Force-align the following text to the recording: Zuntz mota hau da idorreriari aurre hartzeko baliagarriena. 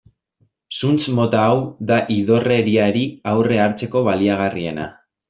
Zuntz 0.77 1.03
mota 1.19 1.43
hau 1.49 1.59
da 1.91 1.99
idorreriari 2.15 3.05
aurre 3.33 3.61
hartzeko 3.67 4.03
baliagarriena. 4.09 4.89